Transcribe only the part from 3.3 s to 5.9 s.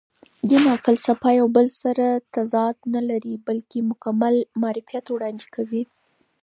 بلکې مکمل معرفت وړاندې کوي.